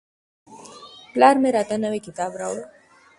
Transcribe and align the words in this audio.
پلار 1.13 1.35
مې 1.41 1.49
راته 1.57 1.75
نوی 1.83 1.99
کتاب 2.07 2.31
راوړ. 2.41 2.61